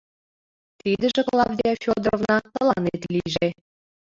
[0.79, 3.47] Тидыже, Клавдия Фёдоровна, тыланет лийже.